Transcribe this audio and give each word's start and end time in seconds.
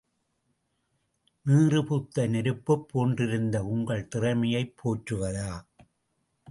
நீறுபூத்த 1.45 2.27
நெருப்புப் 2.27 2.87
போன்றிருந்த 2.87 3.63
உங்கள் 3.65 4.07
திறமையைப் 4.07 4.75
போற்றுவதா? 4.77 5.51